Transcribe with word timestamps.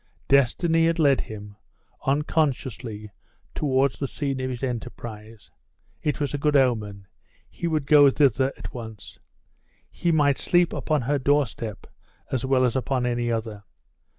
Destiny 0.27 0.87
had 0.87 0.97
led 0.97 1.21
him, 1.21 1.57
unconsciously, 2.07 3.11
towards 3.53 3.99
the 3.99 4.07
scene 4.07 4.39
of 4.39 4.49
his 4.49 4.63
enterprise. 4.63 5.51
It 6.01 6.19
was 6.19 6.33
a 6.33 6.39
good 6.39 6.57
omen; 6.57 7.05
he 7.47 7.67
would 7.67 7.85
go 7.85 8.09
thither 8.09 8.51
at 8.57 8.73
once. 8.73 9.19
He 9.91 10.11
might 10.11 10.39
sleep 10.39 10.73
upon 10.73 11.03
her 11.03 11.19
doorstep 11.19 11.85
as 12.31 12.43
well 12.43 12.65
as 12.65 12.75
upon 12.75 13.05
any 13.05 13.31
other. 13.31 13.63